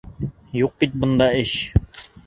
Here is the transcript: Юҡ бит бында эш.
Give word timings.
Юҡ 0.61 0.73
бит 0.85 0.97
бында 1.05 1.31
эш. 1.45 1.57